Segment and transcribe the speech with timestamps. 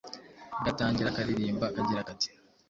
[0.65, 2.29] gatangira karirimba kagira kati